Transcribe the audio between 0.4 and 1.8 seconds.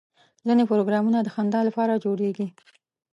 ځینې پروګرامونه د خندا